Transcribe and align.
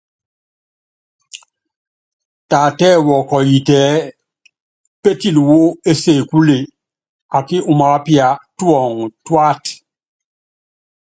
Taatɛ́ɛ 2.49 2.97
wɔkɔyitɛ 3.07 3.77
ɛ́ɛ́ 3.93 4.09
pétili 5.01 5.41
wú 5.49 5.59
ésekúle 5.89 6.57
akí 7.37 7.57
umaápíá 7.71 8.27
tuɔŋu 8.57 9.01
tuáta. 9.25 9.71